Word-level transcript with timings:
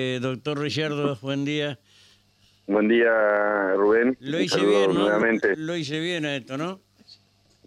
Eh, 0.00 0.20
doctor 0.22 0.56
Richardo, 0.60 1.16
buen 1.22 1.44
día. 1.44 1.76
Buen 2.68 2.86
día, 2.86 3.72
Rubén. 3.74 4.16
Lo 4.20 4.38
hice 4.38 4.64
bien, 4.64 4.94
¿no? 4.94 5.00
Nuevamente. 5.00 5.56
Lo 5.56 5.74
hice 5.74 5.98
bien 5.98 6.24
a 6.24 6.36
esto, 6.36 6.56
¿no? 6.56 6.78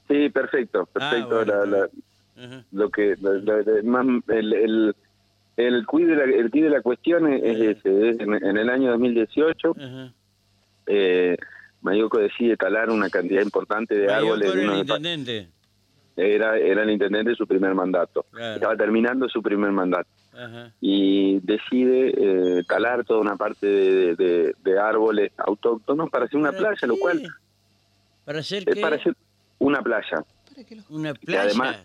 Sí, 0.08 0.30
perfecto, 0.30 0.86
perfecto. 0.86 1.42
Ah, 1.42 1.44
bueno. 1.44 1.66
La- 1.66 2.62
lo 2.72 2.90
que, 2.90 3.16
la- 3.20 3.84
más, 3.84 4.06
el, 4.30 4.54
el, 4.54 4.96
el 5.58 5.86
quid 5.86 6.08
de 6.08 6.16
la, 6.16 6.24
el 6.24 6.50
de 6.50 6.70
la 6.70 6.82
cuestión 6.82 7.34
es, 7.34 7.44
es 7.44 7.78
ese. 7.80 8.10
es 8.12 8.20
en, 8.22 8.34
en 8.34 8.56
el 8.58 8.70
año 8.70 8.92
2018, 8.92 9.76
Ajá. 9.78 10.14
eh, 10.88 11.36
Mayoco 11.82 12.18
decide 12.18 12.56
talar 12.56 12.92
una 12.92 13.10
cantidad 13.10 13.42
importante 13.42 13.94
de 13.94 14.10
árboles. 14.10 14.56
era 14.56 14.72
el 14.74 14.80
intendente. 14.80 15.50
era, 16.16 16.58
era 16.58 16.84
el 16.84 16.92
intendente 16.92 17.32
de 17.32 17.36
su 17.36 17.46
primer 17.46 17.76
mandato. 17.76 18.26
Claro. 18.32 18.56
Estaba 18.56 18.78
terminando 18.78 19.28
su 19.28 19.44
primer 19.44 19.72
mandato. 19.74 20.08
Ajá. 20.34 20.74
y 20.80 21.40
decide 21.42 22.14
eh, 22.60 22.64
talar 22.68 23.04
toda 23.06 23.20
una 23.20 23.36
parte 23.36 23.68
de, 23.68 24.16
de- 24.16 24.56
de 24.64 24.80
árboles 24.80 25.32
autóctonos 25.38 26.10
para 26.10 26.26
hacer 26.26 26.38
una 26.40 26.52
¿Para 26.52 26.70
playa, 26.70 26.88
lo 26.88 26.98
cual 26.98 27.22
¿Para 28.26 28.40
hacer 28.40 28.64
qué? 28.66 28.80
para 28.82 28.96
hacer 28.96 29.16
una 29.60 29.82
playa. 29.82 30.24
Una 30.90 31.14
playa. 31.14 31.42
además, 31.44 31.78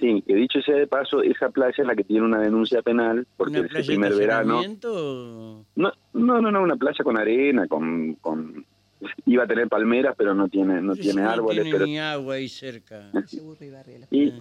Sí, 0.00 0.22
que 0.24 0.34
dicho 0.36 0.60
sea 0.62 0.76
de 0.76 0.86
paso, 0.86 1.22
esa 1.22 1.48
playa 1.50 1.74
es 1.76 1.84
la 1.86 1.96
que 1.96 2.04
tiene 2.04 2.24
una 2.24 2.38
denuncia 2.40 2.82
penal 2.82 3.26
porque 3.36 3.58
¿Una 3.58 3.66
ese 3.66 3.68
playa 3.70 3.82
de 3.82 3.86
primer 3.88 4.14
verano... 4.14 4.62
No, 5.74 5.92
no, 6.14 6.40
no, 6.40 6.50
no, 6.52 6.62
una 6.62 6.76
playa 6.76 7.02
con 7.02 7.18
arena, 7.18 7.66
con... 7.66 8.14
con 8.14 8.64
iba 9.26 9.42
a 9.44 9.46
tener 9.46 9.68
palmeras, 9.68 10.14
pero 10.16 10.34
no 10.34 10.48
tiene 10.48 10.80
no 10.80 10.92
Eso 10.92 11.02
tiene 11.02 11.22
no 11.22 11.30
árboles. 11.30 11.62
tiene 11.62 11.72
pero 11.72 11.86
ni 11.86 11.98
agua 11.98 12.34
ahí 12.34 12.48
cerca. 12.48 13.10
Y 14.10 14.32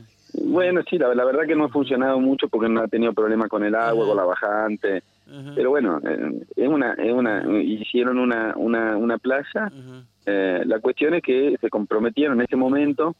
bueno, 0.44 0.82
sí, 0.90 0.98
la, 0.98 1.14
la 1.16 1.26
verdad 1.26 1.46
que 1.48 1.55
no 1.55 1.66
ha 1.66 1.70
funcionado 1.70 2.20
mucho 2.20 2.48
porque 2.48 2.70
no 2.70 2.82
ha 2.82 2.88
tenido 2.88 3.14
problemas 3.14 3.50
con 3.50 3.64
el 3.64 3.76
agua, 3.76 4.04
Ajá. 4.04 4.08
con 4.08 4.18
la 4.18 4.23
bajante. 4.23 5.04
Ajá. 5.30 5.52
Pero 5.55 5.70
bueno, 5.72 6.00
eh, 6.04 6.41
es 6.55 6.68
una, 6.68 6.94
es 6.94 7.12
una, 7.12 7.44
hicieron 7.62 8.18
una, 8.20 8.54
una, 8.55 8.95
una 8.98 9.18
playa. 9.18 9.45
Ajá. 9.66 10.03
Eh, 10.26 10.64
la 10.66 10.80
cuestión 10.80 11.14
es 11.14 11.23
que 11.23 11.56
se 11.59 11.70
comprometieron 11.70 12.39
en 12.39 12.45
ese 12.45 12.56
momento, 12.56 13.16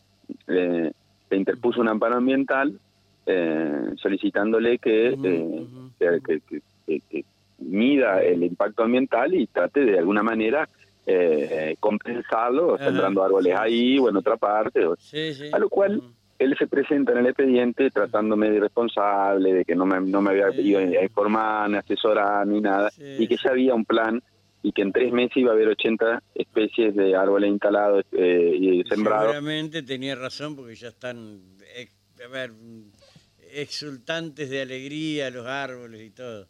eh, 0.48 0.92
se 1.30 1.36
interpuso 1.36 1.82
un 1.82 1.88
amparo 1.90 2.16
ambiental 2.16 2.80
eh, 3.26 3.90
solicitándole 3.98 4.78
que, 4.78 5.10
eh, 5.10 5.66
que, 6.00 6.42
que- 6.86 7.02
que- 7.10 7.26
mida 7.60 8.22
el 8.22 8.44
impacto 8.44 8.84
ambiental 8.84 9.34
y 9.34 9.48
trate 9.48 9.84
de 9.84 9.98
alguna 9.98 10.22
manera 10.22 10.70
compensarlo, 11.80 12.78
sembrando 12.78 13.24
árboles 13.24 13.56
ahí 13.58 13.98
o 14.00 14.10
en 14.10 14.16
otra 14.18 14.38
parte. 14.38 14.86
o- 14.86 14.96
Sí, 14.98 15.34
sí. 15.34 15.50
a 15.52 15.60
lo 15.60 15.70
cual. 15.70 16.02
Él 16.40 16.56
se 16.58 16.68
presenta 16.68 17.12
en 17.14 17.20
el 17.20 17.28
expediente 17.28 17.90
tratándome 17.90 18.50
de 18.50 18.58
irresponsable, 18.58 19.54
de 19.54 19.66
que 19.66 19.76
no 19.76 19.86
me, 19.86 20.00
no 20.02 20.22
me 20.22 20.32
había 20.32 20.52
Sí. 20.52 20.62
ido 20.62 20.80
a 20.80 21.04
informar, 21.04 21.70
ni 21.70 21.78
asesorar, 21.78 22.46
ni 22.46 22.62
nada, 22.62 22.90
Sí, 22.92 23.04
y 23.20 23.28
que 23.28 23.38
ya 23.38 23.50
había 23.52 23.74
un 23.74 23.86
plan 23.86 24.22
y 24.64 24.72
que 24.72 24.82
en 24.82 24.92
tres 24.92 25.12
meses 25.14 25.38
iba 25.38 25.52
a 25.52 25.54
haber 25.56 25.68
80 25.70 26.22
especies 26.36 26.96
de 26.96 27.16
árboles 27.16 27.50
instalados 27.52 28.04
eh, 28.12 28.56
y 28.60 28.84
sembrados. 28.84 29.32
Seguramente 29.32 29.84
tenía 29.84 30.16
razón 30.16 30.56
porque 30.56 30.76
ya 30.76 30.90
están, 30.90 31.40
ex- 31.76 31.96
a 32.24 32.28
ver, 32.28 32.52
exultantes 33.54 34.50
de 34.50 34.62
alegría 34.62 35.30
los 35.30 35.46
árboles 35.48 36.02
y 36.02 36.10
todo. 36.12 36.48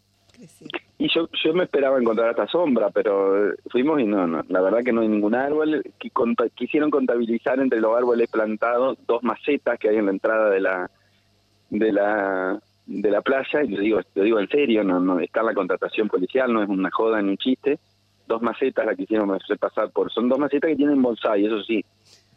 Y 1.00 1.09
yo, 1.14 1.30
yo 1.44 1.53
me 1.53 1.66
esperaba 1.66 2.00
encontrar 2.00 2.30
hasta 2.30 2.48
sombra, 2.48 2.90
pero 2.90 3.52
eh, 3.52 3.56
fuimos 3.70 4.00
y 4.02 4.06
no, 4.06 4.26
no, 4.26 4.44
la 4.48 4.62
verdad 4.62 4.84
que 4.84 4.92
no 4.92 5.02
hay 5.02 5.08
ningún 5.08 5.36
árbol. 5.36 5.84
Quisieron 6.56 6.90
contabilizar 6.90 7.59
entre 7.59 7.80
los 7.80 7.95
árboles 7.95 8.30
plantados 8.31 8.98
dos 9.06 9.22
macetas 9.22 9.78
que 9.78 9.90
hay 9.90 9.98
en 9.98 10.06
la 10.06 10.12
entrada 10.12 10.50
de 10.50 10.59
la 10.59 10.90
de 11.70 11.92
la 11.92 12.59
de 12.88 13.12
la 13.12 13.22
playa, 13.22 13.64
y 13.64 13.68
lo 13.68 13.81
digo, 13.81 14.00
lo 14.16 14.23
digo 14.23 14.40
en 14.40 14.48
serio, 14.48 14.84
no, 14.84 15.00
no 15.00 15.20
está 15.20 15.42
en 15.42 15.48
la 15.48 15.53
contratación 15.53 16.08
policial, 16.08 16.52
no 16.52 16.64
es 16.64 16.70
una 16.70 16.90
joda 16.90 17.22
ni 17.22 17.31
un 17.31 17.38
chiste. 17.38 17.78
Dos 18.28 18.42
macetas 18.42 18.86
las 18.86 18.95
quisieron 18.95 19.30
hacer 19.31 19.59
pasar 19.59 19.92
por, 19.92 20.12
son 20.12 20.30
dos 20.30 20.40
macetas 20.40 20.70
que 20.70 20.78
tienen 20.78 21.02
bonsai, 21.02 21.45
eso 21.45 21.62
sí, 21.64 21.84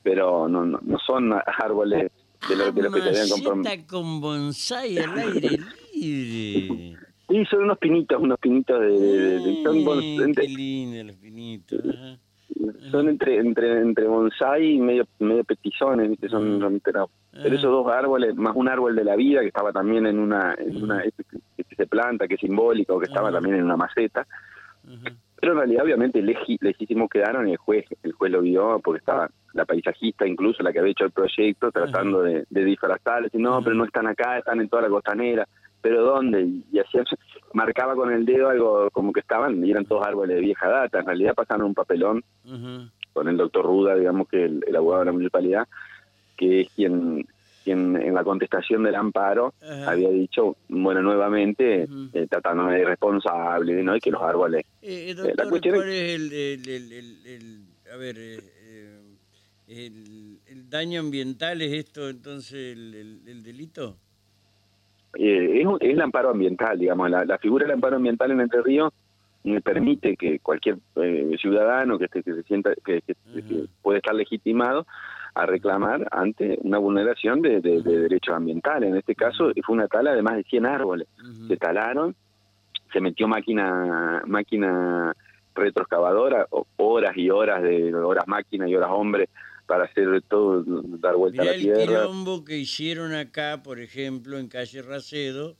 pero 0.02 0.48
no, 0.48 0.66
no, 0.66 0.80
no 0.82 0.98
son 0.98 1.32
árboles 1.32 2.10
de 2.48 2.56
los 2.56 2.74
de 2.74 2.82
los 2.82 2.94
que 2.94 3.00
se 3.00 3.08
habían 3.08 3.28
comprometido. 3.28 3.86
Con 3.88 4.20
bonsai 4.20 4.98
al 4.98 5.18
aire 5.18 5.58
libre. 5.94 6.96
Sí, 7.30 7.44
son 7.46 7.62
unos 7.62 7.78
pinitos, 7.78 8.20
unos 8.20 8.38
pinitos 8.38 8.80
de, 8.80 8.88
de- 8.88 9.38
de- 9.38 9.62
son 9.62 10.34
qué 10.34 10.42
lindo 10.48 11.04
los 11.04 11.16
pinitos. 11.16 11.80
ajá. 11.88 12.18
son 12.90 13.08
entre 13.08 13.36
entre 13.38 13.80
entre 13.80 14.06
bonsai 14.08 14.72
y 14.74 14.78
medio 14.80 15.06
medio 15.20 15.44
petizones 15.44 16.10
¿viste? 16.10 16.28
son 16.28 16.56
Ajá. 16.56 16.60
son- 16.68 16.80
pero, 16.80 17.08
Ajá. 17.32 17.46
esos 17.46 17.70
dos 17.70 17.86
árboles 17.86 18.34
más 18.34 18.54
un 18.56 18.68
árbol 18.68 18.96
de 18.96 19.04
la 19.04 19.14
vida 19.16 19.40
que 19.40 19.46
estaba 19.46 19.72
también 19.72 20.06
en 20.06 20.18
una 20.18 20.54
en 20.58 20.82
una 20.82 21.02
este 21.04 21.22
que 21.56 21.76
se 21.76 21.86
planta 21.86 22.26
que 22.26 22.34
es 22.34 22.40
simbólico 22.40 22.98
que 22.98 23.06
estaba 23.06 23.28
Ajá. 23.28 23.36
también 23.36 23.56
en 23.56 23.64
una 23.64 23.76
maceta 23.76 24.26
pero 25.40 25.52
en 25.52 25.58
realidad 25.58 25.84
obviamente 25.84 26.20
legítimos 26.22 27.08
quedaron 27.08 27.48
y 27.48 27.52
el 27.52 27.56
juez 27.58 27.84
el 28.02 28.12
juez 28.12 28.32
lo 28.32 28.40
vio 28.42 28.80
porque 28.82 28.98
estaba 28.98 29.30
la 29.54 29.64
paisajista 29.64 30.26
incluso 30.26 30.62
la 30.64 30.72
que 30.72 30.80
había 30.80 30.90
hecho 30.92 31.04
el 31.04 31.12
proyecto 31.12 31.70
tratando 31.70 32.22
de, 32.22 32.44
de 32.50 32.64
disfrazar 32.64 33.22
decir 33.22 33.40
no 33.40 33.62
pero 33.62 33.76
no 33.76 33.84
están 33.84 34.08
acá 34.08 34.38
están 34.38 34.60
en 34.60 34.68
toda 34.68 34.82
la 34.82 34.88
costanera 34.88 35.46
pero 35.80 36.02
dónde 36.02 36.42
y, 36.42 36.78
hacía 36.78 37.04
marcaba 37.54 37.94
con 37.94 38.12
el 38.12 38.24
dedo 38.24 38.48
algo 38.48 38.88
como 38.92 39.12
que 39.12 39.20
estaban 39.20 39.64
y 39.64 39.70
eran 39.70 39.84
todos 39.86 40.06
árboles 40.06 40.36
de 40.36 40.42
vieja 40.42 40.68
data 40.68 41.00
en 41.00 41.06
realidad 41.06 41.34
pasaron 41.34 41.66
un 41.66 41.74
papelón 41.74 42.22
con 43.12 43.28
el 43.28 43.36
doctor 43.36 43.64
Ruda, 43.64 43.96
digamos 43.96 44.28
que 44.28 44.44
el, 44.44 44.62
el 44.66 44.76
abogado 44.76 45.00
de 45.00 45.06
la 45.06 45.12
municipalidad, 45.12 45.66
que 46.36 46.60
es 46.62 46.68
quien, 46.76 47.26
quien 47.64 47.96
en 47.96 48.14
la 48.14 48.22
contestación 48.24 48.84
del 48.84 48.94
amparo 48.94 49.52
había 49.86 50.10
dicho, 50.10 50.56
bueno, 50.68 51.02
nuevamente, 51.02 51.84
Ujú. 51.84 52.10
eh, 52.12 52.26
tratándome 52.30 52.74
de 52.74 52.82
irresponsable, 52.82 53.82
¿no? 53.82 53.96
Y 53.96 54.00
que 54.00 54.10
los 54.12 54.22
árboles... 54.22 54.62
Eh, 54.80 55.10
eh, 55.10 55.14
la 55.14 55.22
doctor, 55.24 55.48
cuestión 55.50 55.74
es- 55.74 55.80
¿cuál 55.80 55.90
es 55.90 56.68
el, 56.68 57.66
a 57.92 57.96
ver, 57.96 58.16
eh, 58.18 58.38
eh, 59.68 60.40
el, 60.46 60.70
daño 60.70 61.00
ambiental 61.00 61.60
es 61.62 61.72
esto 61.72 62.08
entonces 62.08 62.76
el, 62.76 62.94
el- 62.94 63.28
el 63.28 63.42
delito? 63.42 63.98
Eh, 65.14 65.62
es, 65.62 65.68
es 65.80 65.90
el 65.94 66.00
amparo 66.00 66.30
ambiental, 66.30 66.78
digamos, 66.78 67.10
la, 67.10 67.24
la 67.24 67.38
figura 67.38 67.64
del 67.64 67.74
amparo 67.74 67.96
ambiental 67.96 68.30
en 68.30 68.40
Entre 68.40 68.62
Ríos 68.62 68.92
me 69.42 69.60
permite 69.62 70.16
que 70.16 70.38
cualquier 70.40 70.76
eh, 70.96 71.34
ciudadano 71.40 71.98
que, 71.98 72.08
que 72.08 72.22
se 72.22 72.42
sienta 72.42 72.72
que, 72.84 73.00
que- 73.02 73.14
puede 73.82 73.98
estar 73.98 74.14
legitimado 74.14 74.86
a 75.34 75.46
reclamar 75.46 76.06
ante 76.10 76.58
una 76.62 76.76
vulneración 76.78 77.40
de, 77.40 77.60
de- 77.60 77.82
de 77.82 77.98
derechos 78.00 78.34
ambientales. 78.34 78.90
En 78.90 78.96
este 78.96 79.14
caso 79.14 79.50
fue 79.64 79.74
una 79.76 79.88
tala 79.88 80.12
de 80.14 80.22
más 80.22 80.36
de 80.36 80.42
100 80.44 80.66
árboles. 80.66 81.08
Se 81.48 81.56
talaron, 81.56 82.14
se 82.92 83.00
metió 83.00 83.28
máquina 83.28 84.22
máquina 84.26 85.14
retroexcavadora, 85.54 86.46
horas 86.76 87.16
y 87.16 87.30
horas 87.30 87.62
de 87.62 87.94
horas 87.94 88.26
máquina 88.26 88.68
y 88.68 88.74
horas 88.76 88.90
hombre 88.92 89.28
para 89.70 89.84
hacer 89.84 90.20
todo, 90.28 90.64
dar 90.98 91.14
vuelta 91.14 91.42
Mirá 91.42 91.52
a 91.52 91.54
la 91.54 91.54
el 91.54 91.60
tierra. 91.62 91.84
quilombo 91.84 92.44
que 92.44 92.58
hicieron 92.58 93.14
acá, 93.14 93.62
por 93.62 93.78
ejemplo, 93.78 94.36
en 94.40 94.48
calle 94.48 94.82
Racedo, 94.82 95.56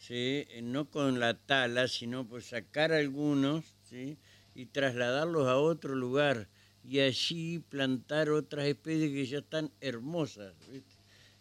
¿sí? 0.00 0.44
Eh, 0.50 0.60
no 0.60 0.90
con 0.90 1.20
la 1.20 1.34
tala, 1.34 1.86
sino 1.86 2.26
por 2.26 2.42
sacar 2.42 2.90
algunos 2.92 3.64
¿sí? 3.88 4.18
y 4.56 4.66
trasladarlos 4.66 5.46
a 5.46 5.56
otro 5.56 5.94
lugar 5.94 6.48
y 6.82 6.98
allí 6.98 7.60
plantar 7.60 8.28
otras 8.30 8.66
especies 8.66 9.12
que 9.12 9.24
ya 9.24 9.38
están 9.38 9.70
hermosas. 9.80 10.52
¿viste? 10.72 10.96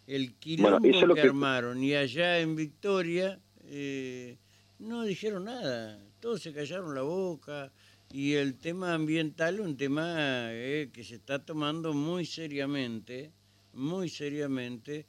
El 0.05 0.35
quilombo 0.35 0.87
eso 0.87 0.99
es 0.99 1.07
lo 1.07 1.15
que, 1.15 1.21
que- 1.21 1.27
armaron 1.29 1.83
y 1.83 1.95
allá 1.95 2.37
en 2.41 2.55
Victoria 2.55 3.39
eh, 3.65 4.37
no 4.77 5.01
dijeron 5.03 5.45
nada, 5.45 5.99
todos 6.19 6.43
se 6.43 6.53
callaron 6.53 6.93
la 6.93 7.01
boca 7.01 7.71
y 8.13 8.35
el 8.35 8.59
tema 8.59 8.93
ambiental 8.93 9.59
un 9.59 9.75
tema 9.75 10.51
eh, 10.51 10.91
que 10.93 11.03
se 11.03 11.15
está 11.15 11.43
tomando 11.43 11.93
muy 11.93 12.27
seriamente, 12.27 13.31
muy 13.73 14.07
seriamente, 14.07 15.07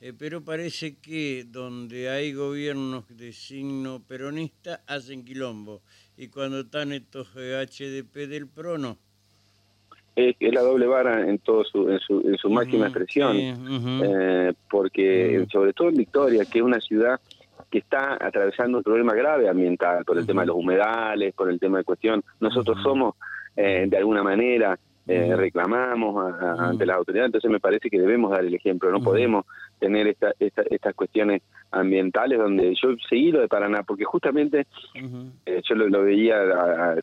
eh, 0.00 0.14
pero 0.18 0.42
parece 0.42 0.96
que 0.96 1.44
donde 1.46 2.08
hay 2.08 2.32
gobiernos 2.32 3.04
de 3.14 3.34
signo 3.34 4.02
peronista 4.08 4.80
hacen 4.86 5.22
quilombo 5.22 5.82
y 6.16 6.28
cuando 6.28 6.60
están 6.60 6.92
estos 6.92 7.28
eh, 7.36 7.62
HDP 7.62 8.26
del 8.26 8.48
PRO 8.48 8.78
no. 8.78 8.96
Es, 10.16 10.34
es 10.40 10.54
la 10.54 10.62
doble 10.62 10.86
vara 10.86 11.28
en 11.28 11.38
todo 11.40 11.62
su, 11.62 11.90
en 11.90 11.98
su, 11.98 12.22
en 12.26 12.38
su 12.38 12.48
máxima 12.48 12.86
expresión. 12.86 13.36
Eh, 13.36 14.54
porque 14.70 15.46
sobre 15.52 15.74
todo 15.74 15.90
en 15.90 15.96
Victoria, 15.96 16.46
que 16.46 16.60
es 16.60 16.64
una 16.64 16.80
ciudad 16.80 17.20
que 17.70 17.78
está 17.78 18.14
atravesando 18.20 18.78
un 18.78 18.84
problema 18.84 19.12
grave 19.14 19.48
ambiental 19.48 20.04
por 20.04 20.18
el 20.18 20.26
tema 20.26 20.42
de 20.42 20.46
los 20.48 20.56
humedales, 20.56 21.34
por 21.34 21.50
el 21.50 21.58
tema 21.58 21.78
de 21.78 21.84
cuestión. 21.84 22.22
Nosotros 22.40 22.78
somos, 22.82 23.14
eh, 23.56 23.86
de 23.88 23.96
alguna 23.96 24.22
manera, 24.22 24.78
eh, 25.08 25.34
reclamamos 25.36 26.16
a- 26.16 26.50
a- 26.52 26.68
ante 26.70 26.84
las 26.86 26.96
autoridades, 26.96 27.28
entonces 27.28 27.50
me 27.50 27.60
parece 27.60 27.88
que 27.90 28.00
debemos 28.00 28.30
dar 28.30 28.44
el 28.44 28.54
ejemplo, 28.54 28.90
no 28.90 28.98
podemos 29.04 29.44
tener 29.78 30.06
esta, 30.08 30.32
esta- 30.38 30.62
estas 30.70 30.94
cuestiones 30.94 31.42
ambientales 31.70 32.38
donde 32.38 32.74
yo 32.80 32.90
seguí 33.08 33.32
lo 33.32 33.40
de 33.40 33.48
Paraná, 33.48 33.82
porque 33.82 34.04
justamente 34.04 34.66
eh, 34.94 35.62
yo 35.68 35.74
lo, 35.74 36.02
veía 36.02 36.36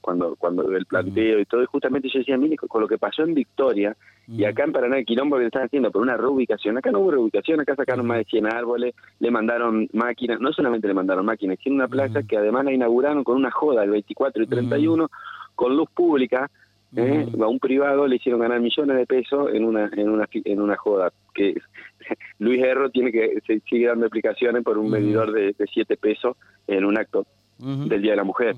cuando 0.02 0.36
cuando 0.36 0.70
el 0.72 0.86
planteo 0.86 1.40
y 1.40 1.46
todo, 1.46 1.64
y 1.64 1.68
justamente 1.68 2.10
yo 2.10 2.20
decía, 2.20 2.38
mire, 2.38 2.58
con 2.58 2.82
lo 2.82 2.88
que 2.88 2.98
pasó 2.98 3.24
en 3.24 3.34
Victoria 3.34 3.96
y 4.28 4.46
acá 4.46 4.64
en 4.64 4.72
Paraná, 4.72 4.98
el 4.98 5.06
quilombo 5.06 5.38
que 5.38 5.46
están 5.46 5.66
haciendo 5.66 5.92
por 5.92 6.02
una 6.02 6.16
reubicación, 6.16 6.78
acá 6.78 6.92
no 6.92 7.00
hubo 7.00 7.12
reubicación, 7.12 7.60
acá 7.60 7.76
sacaron 7.76 8.08
más 8.08 8.20
de 8.20 8.26
100 8.26 8.48
árboles, 8.48 8.96
le 9.20 9.32
mandaron 9.32 9.90
máquinas, 9.94 10.40
no 10.40 10.54
solamente 10.54 10.88
le 10.88 10.94
mandaron 10.94 11.26
máquinas, 11.26 11.60
sino 11.62 11.76
una 11.76 11.88
plaza 11.88 12.24
que 12.24 12.38
además 12.38 12.66
la 12.66 12.74
inauguraron 12.74 13.24
con 13.24 13.36
una 13.36 13.52
joda 13.52 13.84
el 13.84 13.90
24 13.92 14.44
y 14.44 14.48
31, 14.48 15.10
con 15.56 15.76
luz 15.76 15.90
pública, 15.94 16.50
¿eh? 16.96 17.26
a 17.40 17.48
un 17.48 17.60
privado 17.60 18.08
le 18.08 18.18
hicieron 18.18 18.42
ganar 18.42 18.60
millones 18.60 18.98
de 18.98 19.06
pesos 19.06 19.50
en 19.54 19.66
una 19.66 19.90
en 19.96 20.10
una 20.10 20.28
en 20.32 20.62
una 20.62 20.76
joda 20.76 21.12
que 21.34 21.56
Luis 22.40 22.62
Herro 22.64 22.90
tiene 22.90 23.12
que 23.12 23.40
se 23.46 23.60
sigue 23.62 23.88
dando 23.88 24.06
explicaciones 24.06 24.64
por 24.64 24.78
un 24.78 24.90
medidor 24.90 25.32
de, 25.32 25.54
de 25.54 25.66
7 25.72 25.98
pesos 25.98 26.38
en 26.68 26.86
un 26.86 26.98
acto 26.98 27.26
del 27.58 28.02
Día 28.02 28.12
de 28.12 28.18
la 28.18 28.24
Mujer. 28.24 28.56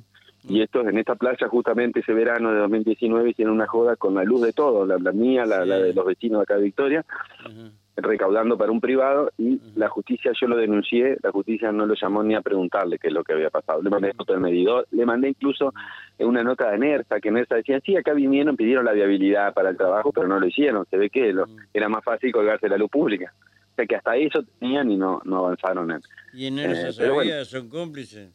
Y 0.48 0.62
esto 0.62 0.88
en 0.88 0.98
esta 0.98 1.16
playa 1.16 1.48
justamente 1.48 2.02
ese 2.02 2.14
verano 2.14 2.52
de 2.52 2.60
2019 2.60 3.32
hicieron 3.32 3.56
una 3.56 3.68
joda 3.68 3.96
con 3.96 4.14
la 4.14 4.24
luz 4.24 4.42
de 4.42 4.54
todos, 4.54 4.88
la, 4.88 5.12
mía, 5.12 5.46
la, 5.46 5.66
de 5.66 5.94
los 5.94 6.06
vecinos 6.06 6.40
de 6.40 6.44
acá 6.44 6.56
de 6.56 6.64
Victoria, 6.64 7.06
recaudando 7.98 8.58
para 8.58 8.72
un 8.72 8.82
privado 8.82 9.32
y 9.38 9.60
la 9.76 9.90
justicia 9.90 10.32
yo 10.40 10.48
lo 10.48 10.58
denuncié, 10.58 11.18
la 11.22 11.32
justicia 11.32 11.72
no 11.72 11.86
lo 11.86 11.96
llamó 11.96 12.24
ni 12.24 12.36
a 12.36 12.42
preguntarle 12.42 13.00
qué 13.00 13.08
es 13.08 13.14
lo 13.14 13.24
que 13.24 13.34
había 13.34 13.50
pasado. 13.50 13.82
Le 13.82 13.90
mandé 13.90 14.14
foto 14.14 14.34
del 14.34 14.42
medidor, 14.42 14.88
le 14.92 15.06
mandé 15.06 15.30
incluso 15.30 15.74
una 16.20 16.44
nota 16.44 16.72
de 16.72 16.78
NERSA, 16.78 17.20
que 17.20 17.32
NERSA 17.32 17.56
decía, 17.56 17.80
sí, 17.86 17.96
acá 17.96 18.14
vinieron, 18.14 18.58
pidieron 18.58 18.86
la 18.86 18.94
viabilidad 18.94 19.54
para 19.54 19.70
el 19.70 19.78
trabajo, 19.78 20.12
pero 20.12 20.28
no 20.28 20.40
lo 20.40 20.48
hicieron. 20.48 20.86
Se 20.90 20.98
ve 20.98 21.10
que 21.10 21.32
lo, 21.32 21.46
era 21.74 21.90
más 21.90 22.04
fácil 22.04 22.32
colgarse 22.32 22.68
la 22.68 22.78
luz 22.78 22.90
pública. 22.90 23.34
O 23.72 23.76
sea 23.76 23.86
que 23.86 23.96
hasta 23.96 24.16
eso 24.16 24.44
tenían 24.60 24.90
y 24.90 24.98
no, 24.98 25.22
no 25.26 25.40
avanzaron. 25.40 25.92
En, 25.92 26.02
¿Y 26.34 26.48
en 26.48 26.56
NERSA 26.56 26.90
eh, 26.90 27.46
son 27.46 27.70
cómplices? 27.70 28.30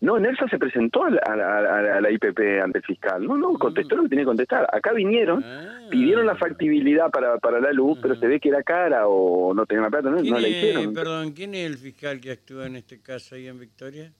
No, 0.00 0.18
Nersa 0.18 0.46
se 0.48 0.58
presentó 0.58 1.04
a 1.04 1.10
la, 1.10 2.10
IPP 2.10 2.62
ante 2.62 2.78
el 2.78 2.84
fiscal. 2.84 3.26
No, 3.26 3.36
no, 3.36 3.54
contestó 3.54 3.96
lo 3.96 4.02
que 4.04 4.08
tenía 4.10 4.24
que 4.24 4.28
contestar. 4.28 4.68
Acá 4.72 4.92
vinieron, 4.92 5.42
ah. 5.44 5.88
pidieron 5.90 6.26
la 6.26 6.36
factibilidad 6.36 7.10
para, 7.10 7.38
para 7.38 7.60
la 7.60 7.72
luz, 7.72 7.98
pero 8.00 8.14
se 8.16 8.26
ve 8.26 8.40
que 8.40 8.50
era 8.50 8.62
cara 8.62 9.06
o 9.08 9.54
no 9.54 9.66
tenía 9.66 9.82
la 9.82 9.90
plata, 9.90 10.10
no, 10.10 10.22
no 10.22 10.38
la 10.38 10.48
hicieron. 10.48 10.92
Perdón, 10.94 11.32
¿quién 11.32 11.54
es 11.54 11.66
el 11.66 11.78
fiscal 11.78 12.20
que 12.20 12.32
actúa 12.32 12.66
en 12.66 12.76
este 12.76 13.00
caso 13.00 13.34
ahí 13.34 13.48
en 13.48 13.58
Victoria? 13.58 14.12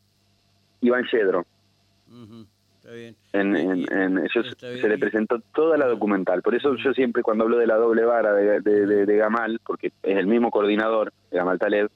Iván 0.81 1.05
Yedro. 1.11 1.47
Está 2.87 2.95
bien. 2.95 3.17
En, 3.33 3.57
en, 3.57 4.29
se 4.31 4.89
le 4.89 4.97
presentó 4.97 5.41
toda 5.53 5.77
la 5.77 5.87
documental. 5.87 6.41
Por 6.41 6.55
eso 6.55 6.77
yo 6.77 6.93
siempre 6.93 7.25
cuando 7.25 7.43
hablo 7.43 7.59
de 7.59 7.67
la 7.67 7.75
doble 7.75 8.05
vara 8.05 8.33
de, 8.33 8.61
de, 8.61 9.17
Gamal, 9.17 9.59
porque 9.67 9.89
es 10.05 10.17
el 10.17 10.29
mismo 10.29 10.53
coordinador, 10.53 11.13
Gamal 11.33 11.59
Taleb, 11.59 11.91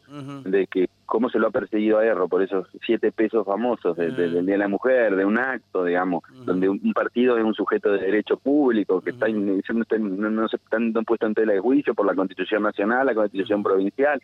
de 0.44 0.66
que 0.66 0.88
cómo 1.06 1.30
se 1.30 1.38
lo 1.38 1.46
ha 1.46 1.50
perseguido 1.52 1.98
a 1.98 2.04
Erro 2.04 2.26
por 2.26 2.42
esos 2.42 2.66
siete 2.84 3.12
pesos 3.12 3.46
famosos 3.46 3.96
del 3.96 4.16
Día 4.16 4.42
de 4.42 4.58
la 4.58 4.66
Mujer, 4.66 5.14
de 5.14 5.24
un 5.24 5.38
acto, 5.38 5.84
digamos, 5.84 6.24
donde 6.44 6.68
un, 6.68 6.92
partido 6.92 7.38
es 7.38 7.44
un 7.44 7.54
sujeto 7.54 7.92
de 7.92 8.00
derecho 8.00 8.36
público, 8.36 9.00
que 9.00 9.10
está, 9.10 9.28
no, 9.28 10.30
no, 10.30 10.48
se 10.48 10.56
están 10.56 10.92
puesto 11.06 11.26
en 11.26 11.34
tela 11.34 11.52
de 11.52 11.60
juicio 11.60 11.94
por 11.94 12.06
la 12.06 12.16
Constitución 12.16 12.64
Nacional, 12.64 13.06
la 13.06 13.14
Constitución 13.14 13.62
Provincial, 13.62 14.20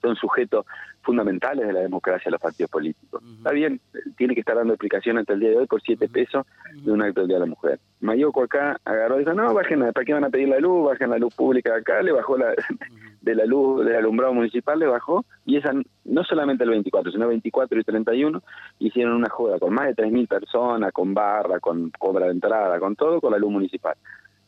son 0.00 0.16
sujetos 0.16 0.66
fundamentales 1.02 1.66
de 1.66 1.72
la 1.72 1.80
democracia 1.80 2.30
los 2.30 2.40
partidos 2.40 2.70
políticos. 2.70 3.22
Está 3.38 3.52
bien, 3.52 3.80
tiene 4.16 4.34
que 4.34 4.40
estar 4.40 4.56
dando 4.56 4.74
explicaciones 4.74 5.22
hasta 5.22 5.32
el 5.32 5.40
día 5.40 5.50
de 5.50 5.56
hoy 5.58 5.66
por 5.66 5.80
siete 5.82 6.08
pesos 6.08 6.46
de 6.74 6.90
un 6.90 7.02
acto 7.02 7.20
del 7.20 7.28
Día 7.28 7.36
de 7.36 7.46
la 7.46 7.50
Mujer. 7.50 7.80
Mayoco 8.00 8.42
acá 8.42 8.78
agarró 8.84 9.16
y 9.16 9.20
dijo, 9.20 9.34
no, 9.34 9.52
bajen, 9.54 9.80
¿para 9.92 10.04
qué 10.04 10.12
van 10.12 10.24
a 10.24 10.30
pedir 10.30 10.48
la 10.48 10.58
luz? 10.58 10.86
Bajen 10.86 11.10
la 11.10 11.18
luz 11.18 11.34
pública 11.34 11.74
acá, 11.74 12.02
le 12.02 12.12
bajó 12.12 12.36
la 12.36 12.54
de 13.20 13.34
la 13.34 13.44
luz 13.44 13.84
del 13.84 13.96
alumbrado 13.96 14.32
municipal, 14.32 14.78
le 14.78 14.86
bajó, 14.86 15.24
y 15.44 15.56
esa 15.56 15.72
no 16.04 16.24
solamente 16.24 16.64
el 16.64 16.70
24, 16.70 17.12
sino 17.12 17.28
24 17.28 17.78
y 17.78 17.84
31, 17.84 18.42
hicieron 18.78 19.14
una 19.14 19.28
joda 19.28 19.58
con 19.58 19.74
más 19.74 19.94
de 19.94 20.04
3.000 20.04 20.26
personas, 20.26 20.92
con 20.92 21.12
barra, 21.12 21.60
con 21.60 21.90
cobra 21.90 22.26
de 22.26 22.32
entrada, 22.32 22.78
con 22.78 22.96
todo, 22.96 23.20
con 23.20 23.32
la 23.32 23.38
luz 23.38 23.50
municipal 23.50 23.94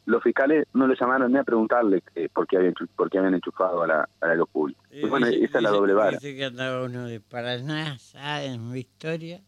los 0.04 0.22
fiscales 0.22 0.66
no 0.72 0.87
le 0.87 0.96
llamaron 0.99 1.32
ni 1.32 1.38
a 1.38 1.44
preguntarle 1.44 2.02
por, 2.32 2.46
qué 2.46 2.56
habían, 2.56 2.75
por 2.96 3.08
qué 3.08 3.19
habían 3.19 3.34
enchufado 3.34 3.82
a 3.82 3.87
la, 3.87 4.08
a 4.20 4.26
la 4.26 4.34
luz 4.34 4.49
pública. 4.50 4.81
Eh, 4.90 5.06
bueno, 5.06 5.26
esa 5.26 5.58
es 5.58 5.62
la 5.62 5.70
doble 5.70 5.94
vara. 5.94 6.12
Dice 6.12 6.34
que 6.34 6.44
andaba 6.44 6.84
uno 6.84 7.06
de 7.06 7.20
Paraná, 7.20 7.96
en 8.43 8.72
Victoria, 8.72 9.40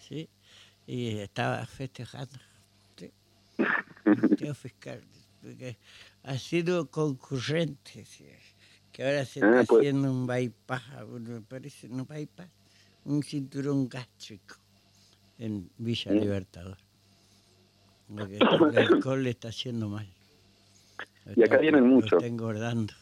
¿sí? 0.00 0.28
y 0.86 1.18
estaba 1.18 1.64
festejando. 1.66 2.38
¿sí? 2.96 3.12
fiscal, 4.54 5.02
porque 5.40 5.78
ha 6.22 6.36
sido 6.36 6.90
concurrente, 6.90 8.04
que 8.92 9.04
ahora 9.04 9.24
se 9.24 9.44
ah, 9.44 9.60
está 9.60 9.64
pues. 9.64 9.80
haciendo 9.80 10.10
un 10.10 10.26
bypass, 10.26 10.82
me 11.08 11.40
parece, 11.40 11.88
un 11.88 12.06
bypass, 12.06 12.48
un 13.04 13.22
cinturón 13.22 13.88
gástrico 13.88 14.56
en 15.38 15.70
Villa 15.78 16.12
Libertador. 16.12 16.78
Porque 18.08 18.38
el 18.38 18.78
alcohol 18.92 19.22
le 19.22 19.30
está 19.30 19.48
haciendo 19.48 19.88
mal. 19.88 20.06
y 21.34 21.42
acá 21.42 21.58
vienen 21.58 21.86
mucho. 21.86 22.16
Está 22.16 22.26
engordando. 22.26 22.94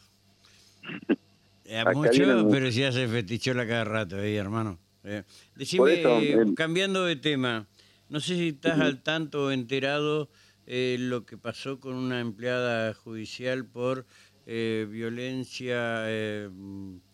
mucho, 1.93 2.49
pero 2.49 2.69
ya 2.69 2.91
se 2.91 3.07
fetichó 3.07 3.53
la 3.53 3.67
cada 3.67 3.83
rato 3.83 4.17
ahí, 4.17 4.35
hermano. 4.35 4.79
Eh, 5.03 5.23
decime, 5.55 5.95
eh, 5.95 6.45
cambiando 6.55 7.03
de 7.03 7.17
tema, 7.17 7.67
no 8.07 8.21
sé 8.21 8.35
si 8.35 8.47
estás 8.49 8.79
al 8.79 9.01
tanto 9.03 9.45
o 9.45 9.51
enterado 9.51 10.29
eh, 10.65 10.95
lo 10.97 11.25
que 11.25 11.37
pasó 11.37 11.81
con 11.81 11.95
una 11.95 12.21
empleada 12.21 12.93
judicial 12.93 13.65
por 13.65 14.05
eh, 14.45 14.87
violencia 14.89 16.05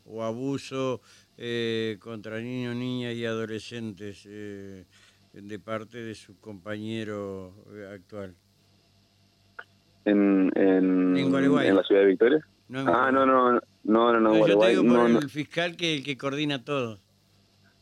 o 0.05 0.23
abuso 0.23 1.01
contra 1.99 2.39
niños, 2.41 2.75
niñas 2.75 3.15
y 3.15 3.25
adolescentes 3.25 4.27
de 5.33 5.59
parte 5.59 6.01
de 6.01 6.15
su 6.15 6.39
compañero 6.39 7.53
eh, 7.73 7.91
actual? 7.93 8.35
¿En, 10.05 10.51
en, 10.55 11.17
en, 11.17 11.75
la 11.75 11.83
ciudad 11.83 12.01
de 12.01 12.07
Victoria? 12.07 12.47
ah, 12.73 13.11
no, 13.11 13.25
no, 13.25 13.53
no, 13.53 13.59
no, 13.83 14.19
no, 14.19 14.47
Yo 14.47 14.57
te 14.57 14.69
digo 14.69 14.83
por 14.83 15.09
el 15.09 15.29
fiscal 15.29 15.75
que 15.75 15.95
el 15.95 16.03
que 16.03 16.17
coordina 16.17 16.63
todo. 16.63 16.99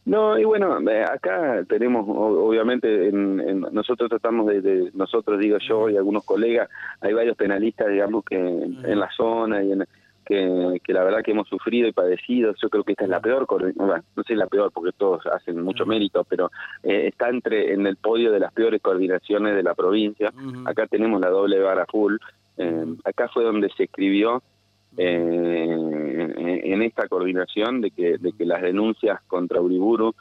No, 0.06 0.40
y 0.40 0.46
bueno, 0.46 0.80
eh, 0.90 1.04
acá 1.04 1.66
tenemos, 1.68 2.06
obviamente, 2.08 3.10
en, 3.10 3.60
nosotros 3.74 4.10
tratamos 4.10 4.48
de, 4.48 4.90
nosotros 4.94 5.38
digo 5.38 5.58
yo 5.60 5.90
y 5.90 5.98
algunos 5.98 6.24
colegas, 6.24 6.70
hay 7.02 7.12
varios 7.12 7.36
penalistas, 7.36 7.90
digamos, 7.90 8.24
que 8.24 8.38
en 8.38 9.00
la 9.00 9.10
zona 9.12 9.62
y 9.64 9.74
en, 9.74 9.86
que, 10.28 10.94
la 10.94 11.04
verdad 11.04 11.24
que 11.24 11.32
hemos 11.32 11.48
sufrido 11.48 11.88
y 11.88 11.94
padecido. 11.94 12.54
Yo 12.62 12.70
creo 12.70 12.84
que 12.84 12.92
esta 12.92 13.06
es 13.06 13.10
la 13.10 13.20
peor, 13.20 13.46
bueno, 13.76 14.04
no 14.16 14.24
sé 14.24 14.36
la 14.36 14.48
peor 14.48 14.72
porque 14.72 14.92
todos 14.92 15.26
hacen 15.28 15.62
mucho 15.62 15.86
mérito, 15.86 16.24
pero 16.24 16.52
eh, 16.84 17.08
está 17.08 17.30
entre 17.30 17.74
en 17.74 17.88
el 17.88 17.98
podio 17.98 18.32
de 18.32 18.40
las 18.40 18.54
peores 18.54 18.82
coordinaciones 18.82 19.56
de 19.56 19.64
la 19.64 19.74
provincia. 19.74 20.32
Acá 20.66 20.88
tenemos 20.88 21.22
la 21.22 21.30
doble 21.30 21.60
vara 21.60 21.86
full. 21.86 22.16
Eh, 22.58 22.86
acá 23.06 23.30
fue 23.30 23.44
donde 23.44 23.70
se 23.78 23.84
escribió 23.84 24.42
eh, 24.98 26.62
en 26.64 26.82
esta 26.82 27.08
coordinación 27.08 27.82
de 27.82 27.92
que, 27.92 28.18
de 28.18 28.34
que 28.34 28.46
las 28.46 28.62
denuncias 28.62 29.22
contra 29.28 29.62
Uriburu 29.62 30.16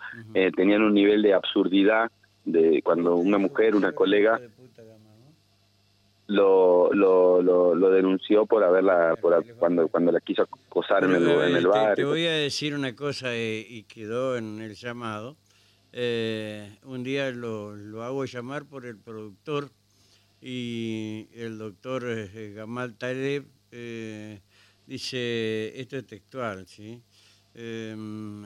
tenían 0.54 0.82
un 0.82 0.94
nivel 0.94 1.22
de 1.22 1.34
absurdidad 1.34 2.10
de 2.44 2.80
cuando 2.82 3.16
una 3.16 3.38
mujer, 3.38 3.74
una 3.74 3.92
colega 3.92 4.40
lo, 6.28 6.92
lo, 6.92 7.40
lo, 7.42 7.90
denunció 7.90 8.46
por 8.46 8.64
haberla 8.64 9.16
por 9.20 9.44
cuando 9.58 9.88
cuando 9.88 10.10
la 10.10 10.20
quiso 10.20 10.42
acosar 10.42 11.04
en 11.04 11.14
el, 11.14 11.28
en 11.28 11.56
el 11.56 11.66
bar. 11.66 11.94
Te, 11.94 12.04
voy 12.04 12.26
a 12.26 12.32
decir 12.32 12.74
una 12.74 12.96
cosa 12.96 13.34
eh, 13.34 13.64
y 13.68 13.84
quedó 13.84 14.36
en 14.36 14.60
el 14.60 14.74
llamado. 14.74 15.36
Eh, 15.92 16.78
un 16.82 17.04
día 17.04 17.30
lo, 17.30 17.74
lo 17.76 18.02
hago 18.02 18.24
llamar 18.24 18.66
por 18.66 18.86
el 18.86 18.98
productor 18.98 19.70
y 20.40 21.28
el 21.32 21.58
doctor 21.58 22.04
eh, 22.06 22.52
Gamal 22.54 22.94
Taleb 22.94 23.44
dice, 24.86 25.80
esto 25.80 25.96
es 25.96 26.06
textual, 26.06 26.66
¿sí? 26.66 27.02
Em, 27.54 28.42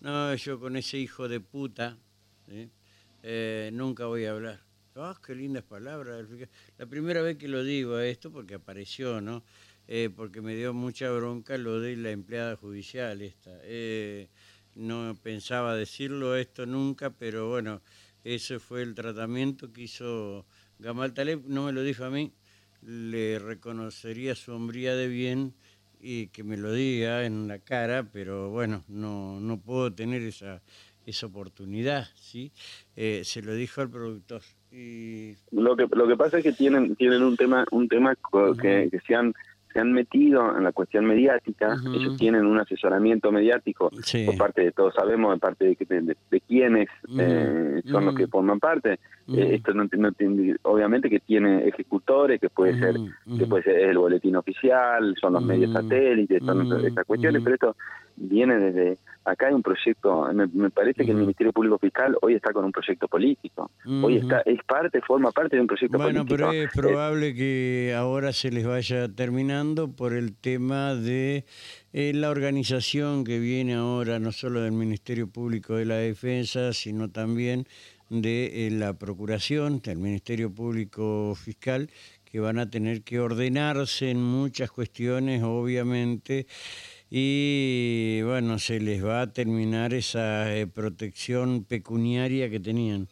no, 0.00 0.34
yo 0.34 0.60
con 0.60 0.76
ese 0.76 0.98
hijo 0.98 1.28
de 1.28 1.40
puta 1.40 1.96
nunca 3.72 4.06
voy 4.06 4.26
a 4.26 4.32
hablar. 4.32 4.63
¡Ah, 4.96 5.18
qué 5.26 5.34
lindas 5.34 5.64
palabras! 5.64 6.24
La 6.78 6.86
primera 6.86 7.20
vez 7.20 7.36
que 7.36 7.48
lo 7.48 7.64
digo 7.64 7.98
esto, 7.98 8.30
porque 8.30 8.54
apareció, 8.54 9.20
¿no? 9.20 9.42
Eh, 9.88 10.08
porque 10.14 10.40
me 10.40 10.54
dio 10.54 10.72
mucha 10.72 11.10
bronca 11.10 11.58
lo 11.58 11.80
de 11.80 11.96
la 11.96 12.12
empleada 12.12 12.54
judicial 12.54 13.20
esta. 13.20 13.50
Eh, 13.64 14.28
no 14.76 15.18
pensaba 15.20 15.74
decirlo 15.74 16.36
esto 16.36 16.64
nunca, 16.64 17.10
pero 17.10 17.48
bueno, 17.48 17.82
ese 18.22 18.60
fue 18.60 18.82
el 18.82 18.94
tratamiento 18.94 19.72
que 19.72 19.82
hizo 19.82 20.46
Gamal 20.78 21.12
Taleb, 21.12 21.42
no 21.44 21.66
me 21.66 21.72
lo 21.72 21.82
dijo 21.82 22.04
a 22.04 22.10
mí, 22.10 22.32
le 22.80 23.40
reconocería 23.40 24.36
su 24.36 24.52
hombría 24.52 24.94
de 24.94 25.08
bien 25.08 25.54
y 26.00 26.28
que 26.28 26.44
me 26.44 26.56
lo 26.56 26.72
diga 26.72 27.24
en 27.24 27.48
la 27.48 27.58
cara, 27.58 28.08
pero 28.12 28.50
bueno, 28.50 28.84
no, 28.86 29.40
no 29.40 29.60
puedo 29.60 29.92
tener 29.92 30.22
esa, 30.22 30.62
esa 31.06 31.26
oportunidad, 31.26 32.08
¿sí? 32.14 32.52
Eh, 32.94 33.22
se 33.24 33.42
lo 33.42 33.54
dijo 33.54 33.80
al 33.80 33.90
productor. 33.90 34.42
Y... 34.74 35.36
Lo 35.52 35.76
que 35.76 35.86
lo 35.92 36.06
que 36.08 36.16
pasa 36.16 36.38
es 36.38 36.42
que 36.42 36.52
tienen 36.52 36.96
tienen 36.96 37.22
un 37.22 37.36
tema 37.36 37.64
un 37.70 37.88
tema 37.88 38.14
que, 38.60 38.90
se 39.06 39.14
han 39.14 39.32
se 39.72 39.80
han 39.80 39.92
metido 39.92 40.56
en 40.56 40.62
la 40.62 40.70
cuestión 40.70 41.04
mediática, 41.04 41.76
ellos 41.92 42.16
tienen 42.16 42.46
un 42.46 42.60
asesoramiento 42.60 43.32
mediático 43.32 43.90
Sí. 44.04 44.24
por 44.24 44.36
parte 44.36 44.62
de 44.62 44.70
todos 44.70 44.94
sabemos, 44.94 45.34
de 45.34 45.40
parte 45.40 45.64
de, 45.64 45.76
de, 45.88 46.00
de- 46.00 46.16
de 46.30 46.42
eh, 47.18 47.82
son 47.86 48.04
los 48.06 48.14
que 48.14 48.28
forman 48.28 48.60
parte. 48.60 49.00
Eh, 49.26 49.54
esto 49.56 49.74
no, 49.74 49.88
no 49.96 50.12
tiene- 50.12 50.54
obviamente 50.62 51.10
que 51.10 51.18
tiene 51.18 51.66
ejecutores, 51.66 52.40
que 52.40 52.50
puede 52.50 52.78
ser 52.78 52.94
que 53.36 53.46
puede 53.46 53.64
ser 53.64 53.76
el 53.90 53.98
boletín 53.98 54.36
oficial, 54.36 55.14
son 55.20 55.32
los 55.32 55.42
medios 55.44 55.72
satélites, 55.72 56.40
son 56.44 56.86
esas 56.86 57.04
cuestiones, 57.04 57.42
pero 57.42 57.54
esto 57.54 57.76
viene 58.16 58.56
desde 58.58 58.98
acá 59.24 59.46
hay 59.48 59.54
un 59.54 59.62
proyecto, 59.62 60.30
me, 60.34 60.46
me 60.48 60.70
parece 60.70 61.04
que 61.04 61.12
el. 61.12 61.16
Ministerio 61.16 61.52
Público 61.52 61.78
Fiscal 61.78 62.16
hoy 62.20 62.34
está 62.34 62.52
con 62.52 62.64
un 62.64 62.72
proyecto 62.72 63.08
político, 63.08 63.70
hoy 64.02 64.16
está 64.18 64.40
es 64.44 64.62
parte, 64.64 65.00
forma 65.00 65.30
parte 65.32 65.56
de 65.56 65.62
un 65.62 65.66
proyecto 65.66 65.96
Bueno, 65.96 66.26
político. 66.26 66.36
pero 66.36 66.52
es 66.52 66.66
Eh, 66.66 66.70
probable 66.74 67.34
que 67.34 67.94
ahora 67.96 68.32
se 68.32 68.50
les 68.50 68.66
vaya 68.66 69.08
terminando 69.08 69.88
por 69.90 70.12
el 70.12 70.34
tema 70.34 70.94
de 70.94 71.44
eh, 71.92 72.12
la 72.14 72.28
organización 72.30 73.24
que 73.24 73.38
viene 73.38 73.74
ahora, 73.74 74.18
no 74.18 74.30
solo 74.30 74.60
del 74.60 74.72
Ministerio 74.72 75.26
Público 75.28 75.74
de 75.76 75.86
la 75.86 75.96
Defensa, 75.96 76.72
sino 76.74 77.10
también 77.10 77.66
de 78.10 78.66
eh, 78.66 78.70
la 78.70 78.92
Procuración, 78.92 79.80
del 79.80 79.96
Ministerio 79.98 80.52
Público 80.52 81.34
Fiscal, 81.34 81.88
que 82.24 82.40
van 82.40 82.58
a 82.58 82.68
tener 82.68 83.02
que 83.02 83.20
ordenarse 83.20 84.10
en 84.10 84.20
muchas 84.22 84.70
cuestiones, 84.70 85.42
obviamente, 85.42 86.46
y 87.10 88.20
bueno, 88.22 88.58
se 88.58 88.80
les 88.80 89.04
va 89.04 89.22
a 89.22 89.32
terminar 89.32 89.94
esa 89.94 90.54
eh, 90.54 90.66
protección 90.66 91.64
pecuniaria 91.64 92.50
que 92.50 92.60
tenían. 92.60 93.08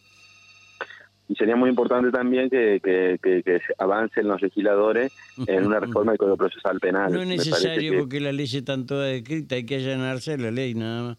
y 1.28 1.34
sería 1.36 1.56
muy 1.56 1.70
importante 1.70 2.10
también 2.10 2.50
que, 2.50 2.80
que, 2.82 3.18
que- 3.22 3.42
que 3.42 3.58
se 3.60 3.74
avancen 3.78 4.28
los 4.28 4.42
legisladores 4.42 5.12
en 5.46 5.64
una 5.66 5.80
reforma 5.80 6.12
del 6.12 6.18
Código 6.18 6.36
Procesal 6.36 6.78
Penal. 6.80 7.10
No 7.12 7.22
es 7.22 7.28
necesario 7.28 7.92
que- 7.92 7.98
porque 7.98 8.20
las 8.20 8.34
leyes 8.34 8.54
están 8.54 8.84
todas 8.86 9.10
escritas, 9.12 9.56
hay 9.56 9.64
que 9.64 9.76
allanarse 9.76 10.34
a 10.34 10.36
la 10.36 10.50
ley 10.50 10.74
nada 10.74 11.02
más. 11.04 11.18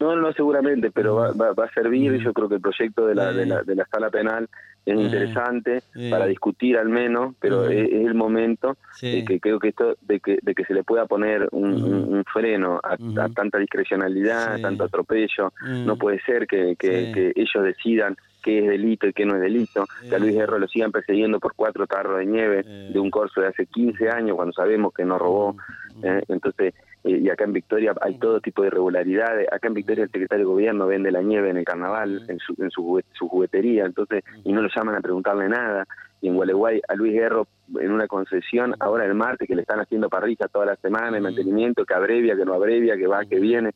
No, 0.00 0.14
no, 0.16 0.32
seguramente, 0.32 0.90
pero 0.92 1.16
va, 1.16 1.32
va, 1.32 1.52
va 1.52 1.64
a 1.64 1.72
servir. 1.72 2.12
Yo 2.22 2.32
creo 2.32 2.48
que 2.48 2.54
el 2.56 2.60
proyecto 2.60 3.06
de 3.06 3.14
la, 3.16 3.32
de 3.32 3.46
la, 3.46 3.62
de 3.64 3.74
la 3.74 3.84
sala 3.90 4.10
penal 4.10 4.48
es 4.90 4.98
interesante 5.00 5.82
para 6.10 6.26
discutir 6.26 6.76
al 6.78 6.88
menos, 6.88 7.34
pero 7.40 7.66
es, 7.68 7.88
es 7.92 8.06
el 8.06 8.14
momento 8.14 8.76
Sí. 8.94 9.20
de 9.20 9.24
que 9.24 9.38
creo 9.40 9.58
que 9.60 9.68
esto 9.68 9.96
de 10.02 10.18
que, 10.20 10.38
de 10.42 10.54
que 10.54 10.64
se 10.64 10.74
le 10.74 10.82
pueda 10.82 11.06
poner 11.06 11.48
un, 11.52 12.24
freno 12.32 12.80
a, 12.82 12.96
tanta 13.28 13.58
discrecionalidad, 13.58 14.56
Sí. 14.56 14.60
a 14.60 14.62
tanto 14.62 14.84
atropello. 14.84 15.52
No 15.84 15.96
puede 15.96 16.20
ser 16.22 16.46
que, 16.46 16.74
que, 16.76 17.32
ellos 17.36 17.64
decidan 17.64 18.16
qué 18.42 18.60
es 18.60 18.68
delito 18.68 19.06
y 19.06 19.12
qué 19.12 19.24
no 19.26 19.34
es 19.34 19.40
delito, 19.40 19.84
que 20.08 20.14
a 20.14 20.18
Luis. 20.18 20.34
Guerrero 20.34 20.58
lo 20.58 20.68
sigan 20.68 20.92
persiguiendo 20.92 21.38
por 21.40 21.54
cuatro 21.54 21.86
tarros 21.86 22.18
de 22.18 22.26
nieve 22.26 22.62
de 22.62 22.98
un 22.98 23.10
corso 23.10 23.40
de 23.40 23.48
hace 23.48 23.66
15 23.66 24.08
años 24.10 24.36
cuando 24.36 24.52
sabemos 24.52 24.92
que 24.94 25.04
no 25.04 25.18
robó. 25.18 25.56
¿eh? 26.02 26.22
Entonces, 26.28 26.74
eh, 27.04 27.18
y 27.22 27.30
acá 27.30 27.44
en 27.44 27.52
Victoria 27.52 27.94
hay 28.00 28.18
todo 28.18 28.40
tipo 28.40 28.62
de 28.62 28.68
irregularidades. 28.68 29.46
Acá 29.52 29.68
en 29.68 29.74
Victoria 29.74 30.04
el 30.04 30.10
secretario 30.10 30.44
de 30.46 30.50
gobierno 30.52 30.86
vende 30.86 31.10
la 31.12 31.22
nieve 31.22 31.50
en 31.50 31.56
el 31.58 31.64
carnaval, 31.64 32.24
en 32.28 32.38
su, 32.38 32.54
en 32.62 32.70
su, 32.70 32.82
jugue- 32.82 33.04
su 33.12 33.28
juguetería, 33.28 33.84
entonces, 33.86 34.24
y 34.44 34.52
no 34.52 34.62
lo 34.62 34.68
llaman 34.74 34.96
a 34.96 35.00
preguntarle 35.00 35.48
nada. 35.48 35.86
Y 36.20 36.26
en 36.28 36.34
Gualeguay 36.34 36.80
a 36.88 36.94
Luis 36.96 37.12
Guerro 37.12 37.46
en 37.80 37.92
una 37.92 38.08
concesión, 38.08 38.74
ahora 38.80 39.04
el 39.04 39.14
martes, 39.14 39.46
que 39.46 39.54
le 39.54 39.62
están 39.62 39.78
haciendo 39.78 40.08
parrilla 40.08 40.48
toda 40.48 40.66
la 40.66 40.76
semana, 40.76 41.16
el 41.16 41.22
mantenimiento, 41.22 41.84
que 41.84 41.94
abrevia, 41.94 42.34
que 42.36 42.44
no 42.44 42.54
abrevia, 42.54 42.96
que 42.96 43.06
va, 43.06 43.24
que 43.24 43.38
viene. 43.38 43.70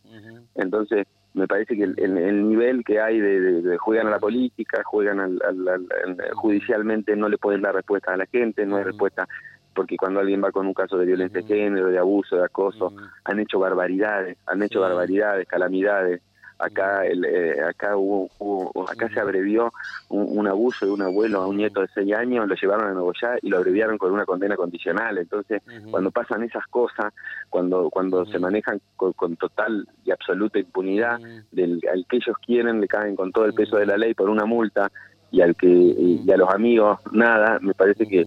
Entonces, 0.56 1.06
me 1.34 1.46
parece 1.46 1.76
que 1.76 1.84
el, 1.84 1.94
el- 1.98 2.18
el 2.18 2.48
nivel 2.48 2.84
que 2.84 3.00
hay 3.00 3.18
de, 3.20 3.40
de- 3.40 3.62
de 3.62 3.78
juegan 3.78 4.08
a 4.08 4.10
la 4.10 4.18
política, 4.18 4.82
juegan 4.84 5.20
al, 5.20 5.40
al- 5.46 5.68
al- 5.68 5.86
al- 6.20 6.30
judicialmente, 6.34 7.16
no 7.16 7.28
le 7.28 7.38
pueden 7.38 7.62
dar 7.62 7.74
respuesta 7.74 8.12
a 8.12 8.16
la 8.16 8.26
gente, 8.26 8.66
no 8.66 8.76
hay 8.76 8.84
respuesta, 8.84 9.26
porque 9.74 9.96
cuando 9.96 10.20
alguien 10.20 10.42
va 10.42 10.50
con 10.52 10.66
un 10.66 10.74
caso 10.74 10.98
de 10.98 11.06
violencia 11.06 11.40
de 11.40 11.46
género, 11.46 11.88
de 11.88 11.98
abuso, 11.98 12.36
de 12.36 12.44
acoso, 12.44 12.90
han 13.24 13.40
hecho 13.40 13.58
barbaridades, 13.58 14.36
han 14.46 14.62
hecho 14.62 14.80
barbaridades, 14.80 15.46
calamidades. 15.48 16.20
Acá, 16.58 17.04
el, 17.06 17.24
eh, 17.24 17.60
acá 17.60 17.96
hubo, 17.96 18.30
hubo- 18.38 18.88
acá 18.88 19.08
se 19.08 19.18
abrevió 19.18 19.72
un, 20.10 20.38
un 20.38 20.46
abuso 20.46 20.86
de 20.86 20.92
un 20.92 21.02
abuelo 21.02 21.42
a 21.42 21.48
un 21.48 21.56
nieto 21.56 21.80
de 21.80 21.88
seis 21.92 22.14
años, 22.14 22.46
lo 22.46 22.54
llevaron 22.54 22.86
a 22.88 22.92
Nogoyá 22.94 23.36
y 23.42 23.48
lo 23.48 23.56
abreviaron 23.56 23.98
con 23.98 24.12
una 24.12 24.24
condena 24.24 24.54
condicional. 24.54 25.18
Entonces, 25.18 25.60
cuando 25.90 26.12
pasan 26.12 26.44
esas 26.44 26.64
cosas, 26.68 27.12
cuando 27.50 27.90
cuando 27.90 28.24
se 28.26 28.38
manejan 28.38 28.80
con, 28.94 29.12
con 29.14 29.36
total 29.36 29.88
y 30.04 30.12
absoluta 30.12 30.60
impunidad, 30.60 31.18
del, 31.50 31.80
al 31.92 32.06
que 32.08 32.18
ellos 32.18 32.36
quieren 32.46 32.80
le 32.80 32.86
caen 32.86 33.16
con 33.16 33.32
todo 33.32 33.44
el 33.46 33.54
peso 33.54 33.76
de 33.78 33.86
la 33.86 33.96
ley 33.96 34.14
por 34.14 34.30
una 34.30 34.44
multa 34.44 34.88
y 35.32 35.40
al 35.40 35.56
que 35.56 35.66
y, 35.66 36.22
y 36.24 36.30
a 36.30 36.36
los 36.36 36.48
amigos 36.50 37.00
nada, 37.10 37.58
me 37.60 37.74
parece 37.74 38.06
que. 38.06 38.22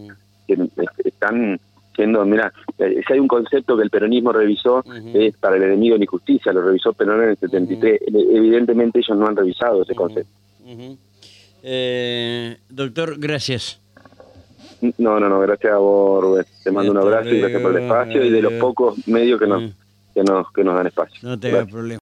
Que 0.48 0.58
están 1.04 1.60
siendo, 1.96 2.26
mira, 2.26 2.52
eh, 2.78 3.02
si 3.08 3.14
hay 3.14 3.20
un 3.20 3.28
concepto 3.28 3.78
que 3.78 3.84
el 3.84 3.90
peronismo 3.90 4.34
revisó 4.34 4.80
Ujú. 4.80 5.12
es 5.14 5.36
para 5.38 5.56
el 5.56 5.64
enemigo 5.64 5.98
ni 5.98 6.06
justicia, 6.06 6.52
lo 6.52 6.62
revisó 6.62 6.92
Perón 6.94 7.24
en 7.24 7.30
el 7.30 7.38
73, 7.38 8.02
evidentemente 8.08 9.00
ellos 9.00 9.18
no 9.18 9.28
han 9.28 9.36
revisado 9.36 9.84
ese 9.84 9.96
concepto. 9.96 10.32
Ujú. 10.66 10.98
Eh, 11.64 12.58
doctor, 12.70 13.16
gracias. 13.18 13.80
No, 14.98 15.20
no, 15.20 15.30
no, 15.30 15.40
gracias 15.40 15.74
a 15.74 15.78
vos, 15.78 16.22
Rubén. 16.22 16.46
Te 16.64 16.72
mando 16.72 16.92
un 16.92 16.98
abrazo 16.98 17.30
y 17.30 17.40
gracias 17.40 17.62
por 17.62 17.72
el 17.76 17.84
espacio 17.84 18.24
y 18.24 18.30
de 18.30 18.42
los 18.42 18.54
pocos 18.54 19.08
medios 19.08 19.40
que 19.40 19.48
nos, 19.48 19.64
Mm. 19.64 19.70
que 20.14 20.24
nos, 20.24 20.52
que 20.52 20.64
nos 20.64 20.76
dan 20.76 20.88
espacio. 20.88 21.20
No 21.24 21.40
te 21.40 21.48
hagas 21.50 21.68
problema. 21.72 21.94